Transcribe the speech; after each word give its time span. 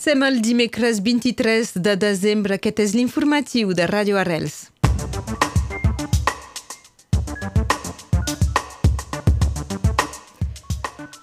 Som 0.00 0.22
el 0.22 0.40
dimecres 0.40 1.02
23 1.04 1.74
de 1.76 1.92
desembre. 2.00 2.56
Aquest 2.56 2.78
és 2.80 2.94
l'informatiu 2.96 3.74
de 3.76 3.84
Ràdio 3.84 4.16
Arrels. 4.16 4.70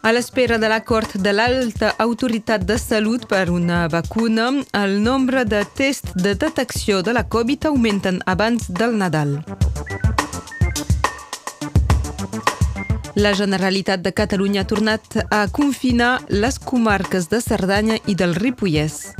A 0.06 0.14
l'espera 0.14 0.62
de 0.62 0.70
l'acord 0.70 1.18
de 1.18 1.34
l'alta 1.34 1.96
autoritat 2.06 2.70
de 2.70 2.78
salut 2.78 3.26
per 3.26 3.48
una 3.50 3.88
vacuna, 3.90 4.52
el 4.78 5.02
nombre 5.02 5.42
de 5.44 5.66
tests 5.66 6.14
de 6.14 6.38
detecció 6.38 7.02
de 7.02 7.18
la 7.18 7.26
Covid 7.26 7.66
augmenten 7.72 8.22
abans 8.30 8.70
del 8.70 8.94
Nadal. 9.02 9.40
La 13.18 13.34
Generalitat 13.34 14.04
de 14.06 14.12
Catalunya 14.14 14.62
ha 14.62 14.68
tornat 14.70 15.16
a 15.34 15.48
confinar 15.50 16.20
les 16.30 16.60
comarques 16.62 17.26
de 17.32 17.40
Cerdanya 17.42 17.98
i 18.06 18.14
del 18.14 18.36
Ripollès. 18.38 19.16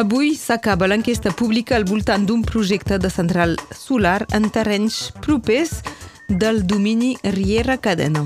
Avui 0.00 0.32
s'acaba 0.40 0.88
l'enquesta 0.88 1.34
pública 1.36 1.76
al 1.76 1.84
voltant 1.84 2.24
d'un 2.24 2.40
projecte 2.40 2.96
de 2.96 3.12
central 3.12 3.58
solar 3.76 4.22
en 4.32 4.48
terrenys 4.48 5.12
propers 5.20 5.82
del 6.26 6.64
domini 6.64 7.18
Riera 7.36 7.76
Cadena. 7.76 8.24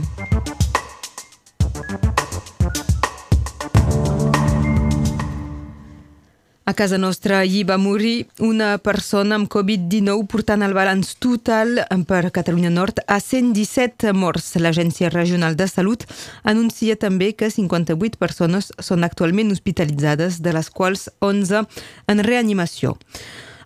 A 6.71 6.75
casa 6.75 6.99
nostra 7.03 7.41
hi 7.43 7.65
va 7.67 7.81
morir 7.83 8.29
una 8.47 8.77
persona 8.79 9.35
amb 9.35 9.49
Covid-19 9.51 10.29
portant 10.31 10.63
el 10.63 10.77
balanç 10.77 11.17
total 11.19 11.81
per 12.07 12.21
Catalunya 12.31 12.71
Nord 12.71 13.01
a 13.11 13.17
117 13.19 14.13
morts. 14.15 14.53
L'Agència 14.55 15.11
Regional 15.11 15.59
de 15.59 15.67
Salut 15.67 16.07
anuncia 16.45 16.95
també 16.95 17.33
que 17.35 17.51
58 17.51 18.23
persones 18.23 18.71
són 18.79 19.03
actualment 19.03 19.51
hospitalitzades, 19.51 20.39
de 20.47 20.55
les 20.55 20.71
quals 20.71 21.09
11 21.19 21.67
en 22.07 22.23
reanimació. 22.31 22.95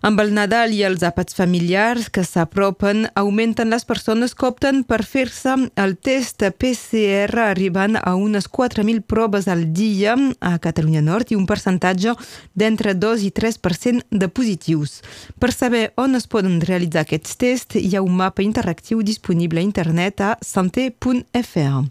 Amb 0.05 0.21
el 0.21 0.35
Nadal 0.37 0.69
i 0.69 0.83
els 0.85 1.01
àpats 1.01 1.33
familiars 1.33 2.11
que 2.13 2.21
s'apropen, 2.21 3.07
augmenten 3.17 3.71
les 3.73 3.87
persones 3.89 4.35
que 4.37 4.45
opten 4.45 4.83
per 4.85 4.99
fer-se 5.01 5.55
el 5.81 5.95
test 5.97 6.45
PCR 6.61 7.41
arribant 7.47 7.97
a 7.97 8.13
unes 8.13 8.45
4.000 8.45 9.01
proves 9.09 9.47
al 9.49 9.63
dia 9.73 10.13
a 10.45 10.51
Catalunya 10.61 11.01
Nord 11.01 11.33
i 11.33 11.39
un 11.39 11.47
percentatge 11.49 12.13
d'entre 12.53 12.93
2 12.93 13.25
i 13.25 13.31
3% 13.33 14.05
de 14.11 14.29
positius. 14.29 14.99
Per 15.41 15.49
saber 15.49 15.87
on 15.97 16.13
es 16.21 16.29
poden 16.29 16.61
realitzar 16.61 17.07
aquests 17.07 17.41
tests, 17.41 17.81
hi 17.81 17.97
ha 17.97 18.05
un 18.05 18.13
mapa 18.13 18.45
interactiu 18.45 19.01
disponible 19.01 19.57
a 19.57 19.65
internet 19.65 20.21
a 20.21 20.35
santé.fr. 20.37 21.81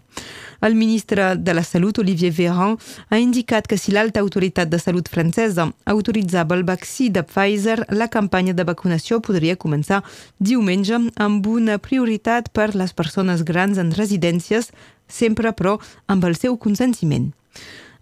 El 0.65 0.73
ministre 0.73 1.35
de 1.35 1.53
la 1.53 1.63
Salut, 1.63 1.99
Olivier 1.99 2.31
Véran, 2.31 2.79
ha 3.11 3.19
indicat 3.19 3.67
que 3.69 3.77
si 3.77 3.91
l'alta 3.93 4.23
autoritat 4.23 4.65
de 4.65 4.79
salut 4.81 5.05
francesa 5.05 5.67
autoritzava 5.85 6.55
el 6.57 6.63
vaccí 6.65 7.11
de 7.13 7.21
Pfizer, 7.21 7.83
la 7.93 8.07
campanya 8.09 8.55
de 8.57 8.65
vacunació 8.65 9.19
podria 9.21 9.59
començar 9.61 10.01
diumenge 10.39 10.97
amb 11.21 11.45
una 11.45 11.77
prioritat 11.77 12.49
per 12.49 12.71
les 12.73 12.97
persones 12.97 13.45
grans 13.45 13.77
en 13.77 13.93
residències, 13.93 14.71
sempre 15.05 15.53
però 15.53 15.77
amb 16.09 16.25
el 16.25 16.33
seu 16.33 16.57
consentiment. 16.57 17.29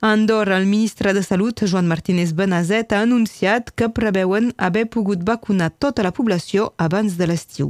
A 0.04 0.12
Andorra, 0.12 0.58
el 0.58 0.66
ministre 0.66 1.14
de 1.14 1.24
Salut, 1.24 1.62
Joan 1.64 1.88
Martínez 1.88 2.34
Benazet, 2.36 2.92
ha 2.92 3.00
anunciat 3.06 3.70
que 3.72 3.88
preveuen 3.88 4.50
haver 4.58 4.90
pogut 4.92 5.24
vacunar 5.24 5.70
tota 5.80 6.04
la 6.04 6.12
població 6.12 6.74
abans 6.76 7.16
de 7.16 7.30
l'estiu. 7.32 7.70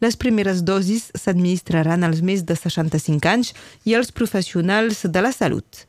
Les 0.00 0.16
primeres 0.16 0.64
dosis 0.64 1.10
s'administraran 1.12 2.08
als 2.08 2.24
més 2.24 2.46
de 2.48 2.56
65 2.56 3.28
anys 3.28 3.52
i 3.84 3.92
als 4.00 4.16
professionals 4.16 5.04
de 5.04 5.28
la 5.28 5.36
salut. 5.36 5.84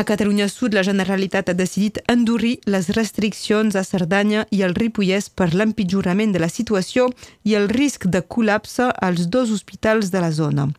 A 0.00 0.04
Catalunya 0.04 0.48
Sud, 0.48 0.72
la 0.72 0.80
Generalitat 0.80 1.50
ha 1.50 1.52
decidit 1.52 1.98
endurir 2.08 2.54
les 2.64 2.86
restriccions 2.96 3.74
a 3.76 3.82
Cerdanya 3.84 4.46
i 4.48 4.62
al 4.64 4.72
Ripollès 4.72 5.26
per 5.28 5.50
l'empitjorament 5.52 6.32
de 6.32 6.40
la 6.40 6.48
situació 6.48 7.10
i 7.44 7.52
el 7.58 7.68
risc 7.68 8.06
de 8.08 8.22
col·lapse 8.24 8.86
als 8.96 9.28
dos 9.28 9.52
hospitals 9.52 10.08
de 10.08 10.24
la 10.24 10.32
zona. 10.32 10.70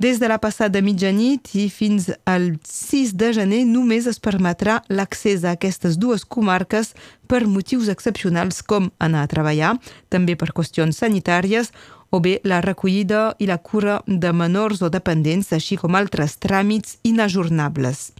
Des 0.00 0.16
de 0.16 0.32
la 0.32 0.40
passada 0.40 0.80
mitjanit 0.80 1.52
i 1.60 1.66
fins 1.68 2.08
al 2.24 2.54
6 2.64 3.12
de 3.20 3.34
gener 3.36 3.66
només 3.68 4.08
es 4.08 4.16
permetrà 4.16 4.80
l'accés 4.88 5.44
a 5.44 5.52
aquestes 5.60 6.00
dues 6.00 6.24
comarques 6.24 6.94
per 7.28 7.44
motius 7.44 7.92
excepcionals 7.92 8.64
com 8.64 8.88
anar 8.96 9.26
a 9.26 9.28
treballar, 9.28 9.76
també 10.08 10.40
per 10.40 10.54
qüestions 10.56 11.04
sanitàries 11.04 11.68
o 12.10 12.20
bé 12.20 12.40
la 12.44 12.60
recollida 12.60 13.34
i 13.38 13.46
la 13.46 13.58
cura 13.58 14.00
de 14.06 14.32
menors 14.34 14.82
o 14.82 14.90
dependents, 14.90 15.52
així 15.52 15.78
com 15.80 15.94
altres 15.94 16.36
tràmits 16.42 16.98
inajornables. 17.06 18.10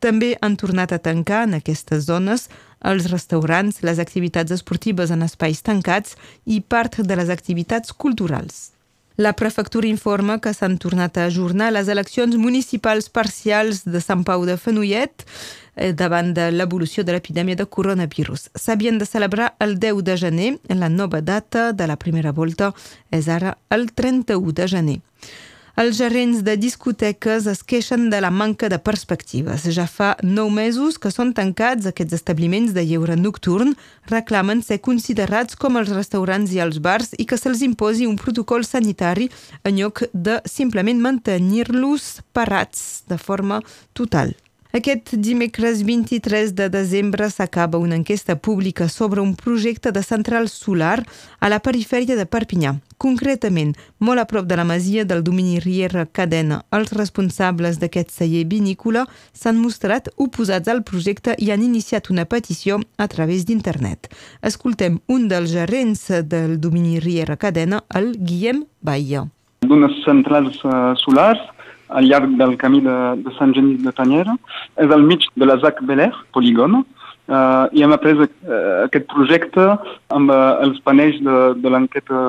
També 0.00 0.36
han 0.40 0.56
tornat 0.56 0.92
a 0.92 1.02
tancar 1.02 1.44
en 1.48 1.58
aquestes 1.58 2.06
zones 2.06 2.48
els 2.84 3.10
restaurants, 3.10 3.82
les 3.82 3.98
activitats 3.98 4.54
esportives 4.54 5.10
en 5.10 5.24
espais 5.26 5.62
tancats 5.62 6.14
i 6.46 6.60
part 6.60 7.00
de 7.02 7.16
les 7.18 7.32
activitats 7.32 7.92
culturals. 7.92 8.77
La 9.18 9.32
prefectura 9.34 9.88
informa 9.90 10.38
que 10.38 10.52
s'han 10.54 10.76
tornat 10.78 11.18
a 11.18 11.24
ajornar 11.26 11.72
les 11.74 11.88
eleccions 11.90 12.36
municipals 12.38 13.08
parcials 13.10 13.82
de 13.82 13.98
Sant 13.98 14.22
Pau 14.22 14.44
de 14.46 14.54
Fenollet 14.56 15.26
Eh, 15.78 15.92
davant 15.94 16.32
de 16.34 16.48
l'evolució 16.50 17.04
de 17.06 17.14
l'epidèmia 17.14 17.54
de 17.54 17.64
coronavirus. 17.70 18.48
S'havien 18.58 18.96
de 18.98 19.06
celebrar 19.06 19.52
el 19.62 19.76
10 19.78 20.02
de 20.02 20.16
gener, 20.18 20.48
la 20.74 20.88
nova 20.88 21.20
data 21.22 21.72
de 21.72 21.86
la 21.86 21.96
primera 21.96 22.32
volta 22.32 22.72
és 23.14 23.28
ara 23.30 23.54
el 23.70 23.92
31 23.94 24.52
de 24.58 24.66
gener. 24.66 24.96
Els 25.78 25.94
gerents 25.94 26.40
de 26.42 26.56
discoteques 26.58 27.44
es 27.46 27.60
queixen 27.62 28.08
de 28.10 28.18
la 28.18 28.32
manca 28.34 28.66
de 28.66 28.80
perspectives. 28.82 29.62
Ja 29.76 29.84
fa 29.86 30.08
nou 30.26 30.48
mesos 30.50 30.96
que 30.98 31.12
són 31.14 31.30
tancats 31.36 31.86
aquests 31.86 32.16
establiments 32.16 32.72
de 32.74 32.82
lleure 32.82 33.14
nocturn, 33.14 33.76
reclamen 34.10 34.64
ser 34.66 34.80
considerats 34.82 35.54
com 35.54 35.78
els 35.78 35.92
restaurants 35.94 36.50
i 36.50 36.58
els 36.66 36.82
bars 36.82 37.14
i 37.14 37.28
que 37.30 37.38
se'ls 37.38 37.62
imposi 37.62 38.10
un 38.10 38.18
protocol 38.18 38.66
sanitari 38.66 39.30
en 39.62 39.78
lloc 39.78 40.02
de 40.10 40.40
simplement 40.50 40.98
mantenir-los 40.98 42.10
parats 42.34 43.04
de 43.06 43.22
forma 43.22 43.62
total. 43.94 44.34
Aquest 44.70 45.14
dimecres 45.16 45.80
23 45.82 46.52
de 46.52 46.68
desembre 46.68 47.30
s'acaba 47.30 47.78
una 47.78 47.96
enquesta 47.96 48.36
pública 48.36 48.90
sobre 48.90 49.22
un 49.22 49.34
projecte 49.34 49.92
de 49.92 50.02
central 50.02 50.50
solar 50.50 51.06
a 51.40 51.48
la 51.48 51.58
perifèria 51.64 52.16
de 52.18 52.26
Perpinyà. 52.28 52.74
Concretament, 53.00 53.72
molt 53.98 54.20
a 54.20 54.26
prop 54.28 54.44
de 54.44 54.58
la 54.60 54.66
masia 54.68 55.06
del 55.08 55.24
domini 55.24 55.56
Riera 55.64 56.04
Cadena, 56.04 56.60
els 56.70 56.92
responsables 56.92 57.80
d'aquest 57.80 58.12
celler 58.12 58.44
vinícola 58.44 59.06
s'han 59.32 59.56
mostrat 59.56 60.12
oposats 60.18 60.68
al 60.68 60.84
projecte 60.84 61.32
i 61.38 61.48
han 61.48 61.64
iniciat 61.64 62.12
una 62.12 62.26
petició 62.28 62.82
a 62.98 63.08
través 63.08 63.48
d'internet. 63.48 64.12
Escoltem 64.42 65.00
un 65.08 65.30
dels 65.32 65.48
gerents 65.48 66.10
del 66.28 66.60
domini 66.60 67.00
Riera 67.00 67.40
Cadena, 67.40 67.86
el 67.88 68.18
Guillem 68.20 68.66
Baia. 68.82 69.24
D'unes 69.64 69.96
centrals 70.04 70.60
uh, 70.68 70.92
solars 71.00 71.40
al 71.88 72.08
llarg 72.08 72.36
del 72.38 72.56
camí 72.60 72.80
de, 72.84 72.96
de 73.24 73.34
Sant 73.38 73.54
Genís 73.56 73.82
de 73.84 73.92
Tanyera. 73.96 74.36
És 74.76 74.92
al 74.92 75.04
mig 75.06 75.24
de 75.36 75.48
la 75.48 75.58
ZAC 75.62 75.82
Beler, 75.88 76.10
polígon, 76.36 76.82
uh, 76.82 77.66
i 77.72 77.84
hem 77.84 77.94
après 77.96 78.16
uh, 78.18 78.28
aquest 78.86 79.08
projecte 79.12 79.66
amb 80.14 80.32
uh, 80.32 80.58
els 80.64 80.80
panells 80.86 81.20
de, 81.24 81.38
de 81.60 81.72
l'enquesta 81.74 82.22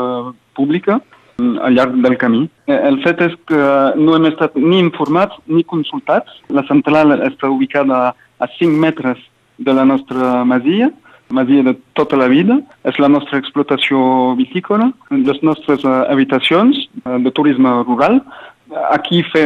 pública 0.58 1.00
um, 1.40 1.58
al 1.66 1.75
llarg 1.78 2.00
del 2.03 2.18
camí. 2.22 2.46
El 2.69 3.02
fet 3.03 3.22
és 3.25 3.36
que 3.50 3.66
no 4.00 4.16
hem 4.16 4.30
estat 4.31 4.56
ni 4.59 4.80
informats 4.80 5.40
ni 5.48 5.66
consultats. 5.68 6.40
La 6.50 6.66
central 6.69 7.16
està 7.19 7.52
ubicada 7.52 8.09
a 8.40 8.50
5 8.59 8.80
metres 8.80 9.22
de 9.59 9.75
la 9.75 9.86
nostra 9.86 10.44
masia, 10.48 10.90
masia 11.30 11.64
de 11.64 11.75
tota 11.94 12.18
la 12.18 12.28
vida, 12.31 12.58
és 12.90 12.98
la 12.98 13.09
nostra 13.12 13.38
explotació 13.38 14.33
vitícola, 14.39 14.89
les 15.12 15.42
nostres 15.45 15.83
uh, 15.86 16.06
habitacions 16.10 16.88
uh, 17.04 17.18
de 17.22 17.33
turisme 17.36 17.74
rural, 17.83 18.22
Aquí 18.69 19.24
fe, 19.25 19.42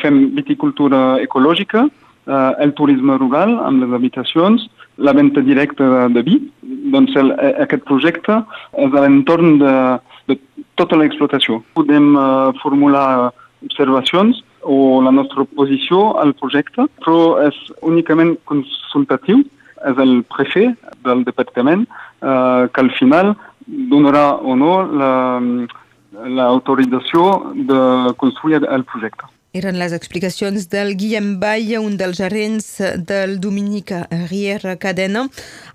fem 0.00 0.30
viticultura 0.36 1.18
ecològica, 1.20 1.84
eh, 1.84 2.52
el 2.64 2.72
turisme 2.72 3.18
rural 3.20 3.58
amb 3.60 3.84
les 3.84 3.92
habitacions, 3.92 4.64
la 4.96 5.12
venda 5.12 5.42
directa 5.44 5.84
de, 5.84 6.02
de 6.14 6.22
vi. 6.24 6.38
Doncs 6.94 7.16
el, 7.20 7.34
aquest 7.64 7.84
projecte 7.84 8.40
és 8.80 8.94
a 8.94 9.04
l'entorn 9.04 9.58
de, 9.60 9.74
de 10.30 10.38
tota 10.80 10.96
l'explotació. 10.96 11.60
Podem 11.76 12.14
uh, 12.16 12.52
formular 12.62 13.32
observacions 13.64 14.40
o 14.62 15.00
la 15.04 15.12
nostra 15.12 15.44
oposició 15.44 16.14
al 16.20 16.32
projecte, 16.38 16.86
però 17.02 17.40
és 17.44 17.58
únicament 17.82 18.36
consultatiu. 18.48 19.44
És 19.84 19.98
el 20.00 20.22
prefet 20.32 20.78
del 21.04 21.26
departament 21.26 21.84
uh, 21.84 22.64
que 22.72 22.80
al 22.80 22.92
final 22.96 23.34
donarà 23.66 24.38
o 24.40 24.54
no 24.56 24.76
la, 24.88 25.10
l'autorització 26.24 27.54
de 27.54 28.14
construir 28.18 28.62
el 28.64 28.84
projecte. 28.84 29.28
Eren 29.54 29.78
les 29.78 29.92
explicacions 29.94 30.64
del 30.66 30.96
Guillem 30.98 31.36
Baia, 31.38 31.78
un 31.78 31.94
dels 31.96 32.18
gerents 32.18 32.66
del 33.06 33.36
Dominica 33.38 34.00
Riera 34.26 34.74
Cadena. 34.82 35.28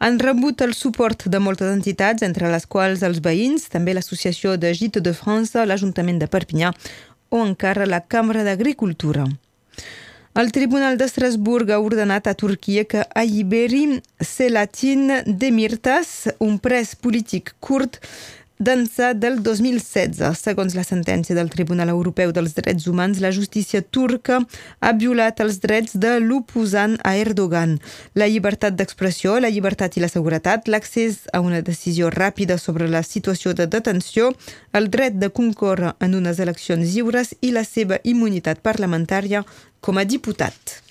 Han 0.03 0.19
rebut 0.19 0.59
el 0.65 0.73
suport 0.75 1.29
de 1.31 1.39
moltes 1.39 1.71
entitats, 1.71 2.25
entre 2.27 2.51
les 2.51 2.67
quals 2.67 3.05
els 3.07 3.21
veïns, 3.23 3.69
també 3.71 3.95
l'Associació 3.95 4.57
de 4.59 4.73
Gite 4.75 4.99
de 4.99 5.13
France, 5.15 5.55
l'Ajuntament 5.55 6.19
de 6.19 6.27
Perpinyà 6.27 6.73
o 7.29 7.45
encara 7.45 7.87
la 7.87 8.01
Cambra 8.01 8.43
d'Agricultura. 8.43 9.29
El 10.39 10.51
Tribunal 10.51 10.97
d'Estrasburg 10.97 11.71
ha 11.73 11.79
ordenat 11.81 12.27
a 12.27 12.35
Turquia 12.37 12.83
que 12.85 13.01
alliberi 13.17 13.99
Selatin 14.21 15.09
Demirtas, 15.25 16.29
un 16.39 16.59
pres 16.63 16.93
polític 16.95 17.55
curt 17.59 17.97
d'ençà 18.59 19.13
del 19.15 19.37
2016. 19.39 20.19
Segons 20.35 20.73
la 20.75 20.83
sentència 20.83 21.35
del 21.35 21.47
Tribunal 21.49 21.93
Europeu 21.93 22.33
dels 22.35 22.57
Drets 22.57 22.89
Humans, 22.91 23.21
la 23.23 23.31
justícia 23.31 23.79
turca 23.81 24.41
ha 24.83 24.91
violat 24.91 25.39
els 25.39 25.61
drets 25.63 25.95
de 25.95 26.17
l'oposant 26.19 26.97
a 27.07 27.15
Erdogan. 27.15 27.77
La 28.19 28.27
llibertat 28.27 28.75
d'expressió, 28.75 29.37
la 29.39 29.51
llibertat 29.53 29.95
i 29.95 30.03
la 30.03 30.11
seguretat, 30.11 30.67
l'accés 30.67 31.21
a 31.31 31.39
una 31.39 31.61
decisió 31.63 32.11
ràpida 32.11 32.59
sobre 32.59 32.91
la 32.91 33.03
situació 33.03 33.55
de 33.55 33.69
detenció, 33.71 34.33
el 34.73 34.91
dret 34.91 35.15
de 35.15 35.31
concórrer 35.31 35.95
en 36.03 36.19
unes 36.19 36.43
eleccions 36.43 36.91
lliures 36.91 37.31
i 37.39 37.55
la 37.55 37.63
seva 37.63 38.03
immunitat 38.03 38.59
parlamentària 38.59 39.45
com 39.79 40.03
a 40.03 40.03
diputat. 40.03 40.88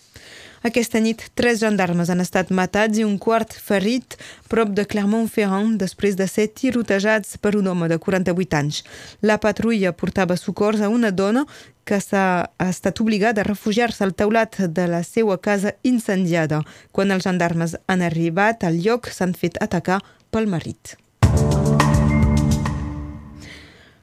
Aquesta 0.67 0.99
nit, 0.99 1.23
tres 1.39 1.61
gendarmes 1.63 2.11
han 2.11 2.23
estat 2.23 2.51
matats 2.51 2.99
i 2.99 3.05
un 3.07 3.15
quart 3.23 3.53
ferit 3.55 4.17
prop 4.51 4.73
de 4.75 4.85
Clermont-Ferrand 4.91 5.79
després 5.79 6.19
de 6.19 6.27
ser 6.27 6.49
tirotejats 6.51 7.37
per 7.39 7.55
un 7.59 7.71
home 7.71 7.89
de 7.89 7.99
48 8.03 8.59
anys. 8.59 8.83
La 9.23 9.39
patrulla 9.39 9.95
portava 9.95 10.37
socors 10.37 10.83
a 10.83 10.91
una 10.91 11.13
dona 11.15 11.47
que 11.89 12.01
s'ha 12.03 12.51
estat 12.67 13.01
obligada 13.01 13.45
a 13.45 13.49
refugiar-se 13.49 14.05
al 14.05 14.17
teulat 14.19 14.59
de 14.75 14.87
la 14.91 15.05
seva 15.07 15.39
casa 15.39 15.77
incendiada. 15.83 16.65
Quan 16.93 17.15
els 17.15 17.25
gendarmes 17.25 17.79
han 17.87 18.03
arribat 18.03 18.67
al 18.67 18.83
lloc, 18.83 19.09
s'han 19.09 19.39
fet 19.39 19.63
atacar 19.63 20.03
pel 20.31 20.51
marit. 20.51 20.99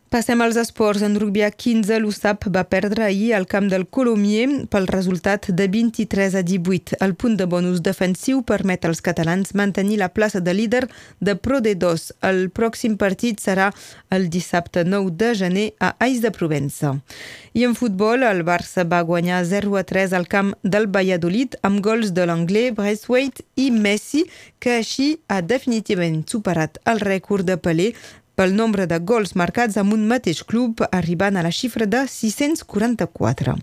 Passem 0.09 0.39
als 0.41 0.55
esports. 0.55 1.01
En 1.01 1.15
rugby 1.17 1.41
a 1.41 1.49
15, 1.49 1.97
l'USAP 1.99 2.45
va 2.53 2.63
perdre 2.69 3.03
ahir 3.03 3.33
al 3.33 3.47
camp 3.49 3.65
del 3.71 3.87
Colomier 3.89 4.67
pel 4.69 4.85
resultat 4.87 5.49
de 5.49 5.65
23 5.67 6.35
a 6.37 6.43
18. 6.45 6.99
El 7.01 7.15
punt 7.15 7.35
de 7.39 7.47
bonus 7.49 7.81
defensiu 7.81 8.43
permet 8.45 8.85
als 8.85 9.01
catalans 9.01 9.55
mantenir 9.57 9.97
la 9.97 10.11
plaça 10.13 10.39
de 10.39 10.53
líder 10.53 10.83
de 11.19 11.35
Pro 11.35 11.57
D2. 11.59 12.11
El 12.21 12.51
pròxim 12.53 12.99
partit 13.01 13.41
serà 13.41 13.71
el 14.13 14.29
dissabte 14.29 14.85
9 14.85 15.09
de 15.17 15.31
gener 15.35 15.67
a 15.79 15.95
Ais 15.99 16.21
de 16.21 16.29
Provença. 16.29 16.93
I 17.57 17.65
en 17.65 17.73
futbol, 17.73 18.23
el 18.23 18.43
Barça 18.45 18.85
va 18.85 19.01
guanyar 19.01 19.41
0 19.43 19.73
a 19.79 19.83
3 19.83 20.13
al 20.13 20.27
camp 20.29 20.53
del 20.61 20.85
Valladolid 20.85 21.57
amb 21.63 21.81
gols 21.81 22.13
de 22.13 22.27
l'anglès 22.29 22.75
Braithwaite 22.77 23.41
i 23.55 23.71
Messi, 23.71 24.27
que 24.59 24.77
així 24.83 25.15
ha 25.27 25.41
definitivament 25.41 26.21
superat 26.29 26.77
el 26.85 27.01
rècord 27.01 27.47
de 27.49 27.57
Pelé 27.57 27.89
pel 28.35 28.55
nombre 28.55 28.85
de 28.87 28.99
gols 28.99 29.33
marcats 29.39 29.77
amb 29.81 29.95
un 29.95 30.05
mateix 30.07 30.43
club, 30.43 30.83
arribant 30.91 31.37
a 31.37 31.43
la 31.45 31.51
xifra 31.55 31.87
de 31.89 32.05
644. 32.11 33.55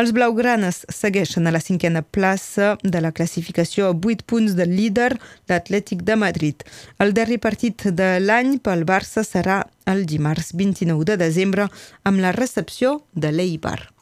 Els 0.00 0.12
blaugranes 0.16 0.84
segueixen 0.92 1.46
a 1.46 1.54
la 1.54 1.62
cinquena 1.62 2.02
plaça 2.02 2.74
de 2.82 3.02
la 3.04 3.12
classificació 3.12 3.90
a 3.90 3.96
8 3.96 4.26
punts 4.26 4.56
del 4.58 4.76
líder, 4.76 5.12
l'Atlètic 5.48 6.04
de 6.04 6.16
Madrid. 6.16 6.64
El 6.98 7.12
darrer 7.16 7.38
partit 7.38 7.88
de 7.88 8.16
l'any 8.20 8.56
pel 8.58 8.86
Barça 8.88 9.24
serà 9.24 9.64
el 9.86 10.06
dimarts 10.06 10.52
29 10.54 11.12
de 11.12 11.20
desembre 11.20 11.68
amb 12.04 12.24
la 12.24 12.32
recepció 12.32 13.02
de 13.14 13.32
l'Eibar. 13.32 13.95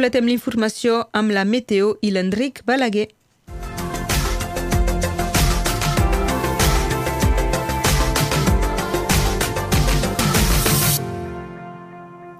Completem 0.00 0.30
l'informació 0.30 0.94
amb 1.12 1.34
la 1.36 1.42
Meteo 1.44 1.90
i 2.00 2.08
l'Enric 2.08 2.62
Balaguer. 2.64 3.02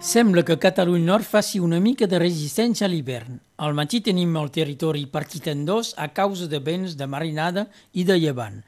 Sembla 0.00 0.40
que 0.40 0.56
Catalunya 0.56 1.04
Nord 1.04 1.28
faci 1.28 1.60
una 1.60 1.82
mica 1.84 2.08
de 2.08 2.22
resistència 2.24 2.88
a 2.88 2.90
l'hivern. 2.94 3.36
Al 3.60 3.76
matí 3.76 4.00
tenim 4.08 4.40
el 4.40 4.48
territori 4.48 5.04
partit 5.04 5.52
en 5.52 5.66
dos 5.68 5.92
a 5.98 6.08
causa 6.16 6.48
de 6.48 6.64
vents 6.64 6.96
de 6.96 7.04
marinada 7.04 7.68
i 7.92 8.08
de 8.08 8.16
llevant. 8.16 8.62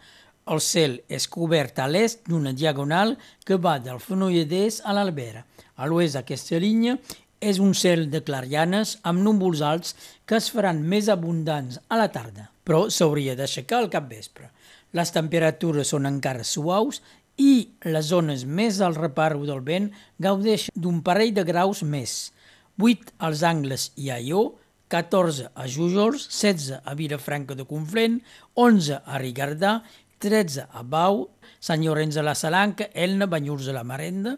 El 0.52 0.60
cel 0.60 1.00
és 1.08 1.30
cobert 1.32 1.80
a 1.80 1.88
l'est 1.88 2.28
d'una 2.28 2.52
diagonal 2.52 3.16
que 3.48 3.56
va 3.56 3.78
del 3.80 4.04
Fenolledès 4.04 4.82
a 4.84 4.92
l'Albera. 4.92 5.46
A 5.80 5.88
l'oest 5.88 6.20
d'aquesta 6.20 6.60
línia 6.60 6.98
és 7.42 7.58
un 7.58 7.74
cel 7.74 8.06
de 8.12 8.22
clarianes 8.22 8.94
amb 9.02 9.24
núvols 9.26 9.60
alts 9.66 9.96
que 10.24 10.38
es 10.38 10.48
faran 10.54 10.84
més 10.86 11.10
abundants 11.12 11.80
a 11.90 11.98
la 11.98 12.08
tarda, 12.14 12.48
però 12.62 12.86
s'hauria 12.88 13.34
d'aixecar 13.36 13.82
al 13.82 13.90
capvespre. 13.90 14.48
Les 14.94 15.10
temperatures 15.10 15.90
són 15.90 16.06
encara 16.06 16.46
suaus 16.46 17.02
i 17.40 17.72
les 17.88 18.06
zones 18.12 18.44
més 18.46 18.80
al 18.80 18.94
reparo 18.94 19.42
del 19.48 19.62
vent 19.66 19.90
gaudeixen 20.22 20.74
d'un 20.76 21.00
parell 21.02 21.34
de 21.34 21.44
graus 21.48 21.82
més. 21.82 22.30
8 22.78 23.16
als 23.18 23.42
Angles 23.42 23.90
i 23.96 24.12
a 24.14 24.20
Ió, 24.20 24.52
14 24.92 25.50
a 25.54 25.66
Jújols, 25.66 26.28
16 26.28 26.82
a 26.84 26.94
Vilafranca 26.94 27.56
de 27.56 27.64
Conflent, 27.64 28.20
11 28.54 29.00
a 29.02 29.20
Rigardà, 29.20 29.78
13 30.22 30.68
a 30.70 30.82
Bau, 30.84 31.26
Sant 31.62 31.82
Llorenç 31.82 32.18
de 32.18 32.24
la 32.26 32.34
Salanca, 32.38 32.88
Elna, 32.92 33.26
Banyurs 33.26 33.66
de 33.66 33.74
la 33.74 33.84
Marenda, 33.86 34.36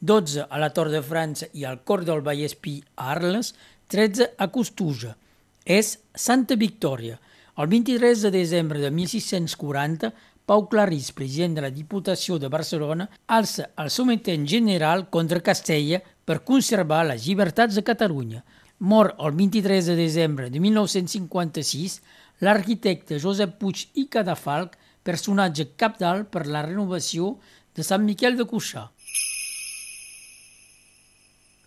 12 0.00 0.46
a 0.50 0.58
la 0.58 0.70
Tor 0.76 0.90
de 0.92 1.00
França 1.02 1.48
i 1.52 1.64
al 1.64 1.82
Cor 1.84 2.04
del 2.04 2.20
Vallespí 2.20 2.82
a 2.96 3.12
Arles, 3.14 3.54
13 3.88 4.34
a 4.38 4.48
Costuja. 4.52 5.16
És 5.64 5.96
Santa 6.14 6.56
Victòria. 6.56 7.18
El 7.56 7.68
23 7.72 8.26
de 8.26 8.30
desembre 8.30 8.80
de 8.80 8.90
1640, 8.90 10.12
Pau 10.46 10.68
Clarís, 10.68 11.10
president 11.10 11.56
de 11.56 11.64
la 11.64 11.72
Diputació 11.74 12.36
de 12.38 12.50
Barcelona, 12.52 13.08
alça 13.26 13.70
el 13.82 13.88
sometent 13.90 14.44
general 14.46 15.08
contra 15.10 15.42
Castella 15.42 16.02
per 16.24 16.44
conservar 16.44 17.00
les 17.08 17.24
llibertats 17.26 17.74
de 17.74 17.82
Catalunya. 17.82 18.44
Mor 18.78 19.14
el 19.18 19.32
23 19.32 19.86
de 19.90 19.96
desembre 19.96 20.50
de 20.50 20.60
1956 20.60 22.00
l'arquitecte 22.44 23.18
Josep 23.18 23.56
Puig 23.58 23.86
i 23.94 24.06
Cadafalc, 24.12 24.76
personatge 25.02 25.70
capdalt 25.80 26.28
per 26.28 26.44
la 26.46 26.62
renovació 26.66 27.38
de 27.74 27.82
Sant 27.86 28.04
Miquel 28.04 28.36
de 28.36 28.44
Cuixà. 28.44 28.90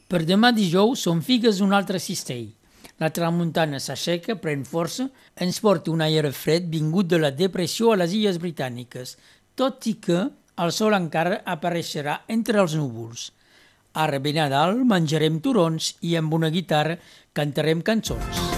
Per 0.09 0.23
demà 0.25 0.49
dijous 0.49 1.03
són 1.05 1.19
figues 1.21 1.59
d'un 1.61 1.73
altre 1.77 1.99
cistell. 2.01 2.47
La 2.99 3.11
tramuntana 3.13 3.77
s'aixeca, 3.77 4.39
pren 4.41 4.63
força, 4.65 5.05
ens 5.37 5.61
porta 5.61 5.93
un 5.93 6.01
aire 6.01 6.31
fred 6.33 6.65
vingut 6.73 7.11
de 7.11 7.21
la 7.21 7.29
depressió 7.29 7.93
a 7.93 7.99
les 8.01 8.17
Illes 8.17 8.41
Britàniques, 8.41 9.13
tot 9.53 9.85
i 9.85 9.99
que 10.01 10.25
el 10.65 10.73
sol 10.73 10.97
encara 10.97 11.43
apareixerà 11.45 12.23
entre 12.27 12.57
els 12.65 12.73
núvols. 12.81 13.29
Ara 13.93 14.17
ben 14.19 14.41
a 14.41 14.49
dalt 14.49 14.81
menjarem 14.81 15.39
turons 15.45 15.93
i 16.01 16.17
amb 16.17 16.33
una 16.33 16.49
guitarra 16.49 16.97
cantarem 17.37 17.85
cançons. 17.85 18.48